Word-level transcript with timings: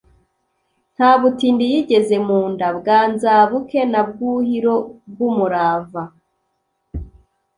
Nta 0.95 1.09
butindi 1.19 1.63
yigeze 1.71 2.15
mu 2.27 2.39
nda. 2.51 2.67
Bwanzabuke 2.77 3.79
na 3.91 4.01
Bwuhiro 4.09 4.75
bw' 5.11 5.23
umurava, 5.29 6.03